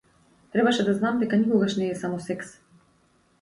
[0.53, 2.51] Требаше да знам дека никогаш не е само секс.